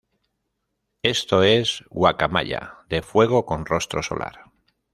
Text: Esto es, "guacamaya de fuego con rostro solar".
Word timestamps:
Esto 1.03 1.43
es, 1.43 1.83
"guacamaya 1.91 2.79
de 2.89 3.03
fuego 3.03 3.45
con 3.45 3.67
rostro 3.67 4.01
solar". 4.01 4.45